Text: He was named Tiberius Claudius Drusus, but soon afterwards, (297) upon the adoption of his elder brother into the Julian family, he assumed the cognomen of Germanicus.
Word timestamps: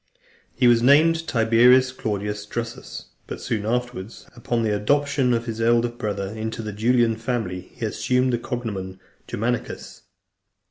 He 0.55 0.65
was 0.67 0.81
named 0.81 1.27
Tiberius 1.27 1.91
Claudius 1.91 2.47
Drusus, 2.47 3.09
but 3.27 3.39
soon 3.39 3.67
afterwards, 3.67 4.23
(297) 4.33 4.41
upon 4.41 4.63
the 4.63 4.75
adoption 4.75 5.31
of 5.31 5.45
his 5.45 5.61
elder 5.61 5.89
brother 5.89 6.29
into 6.29 6.63
the 6.63 6.73
Julian 6.73 7.15
family, 7.15 7.61
he 7.75 7.85
assumed 7.85 8.33
the 8.33 8.39
cognomen 8.39 8.93
of 8.93 8.99
Germanicus. 9.27 10.01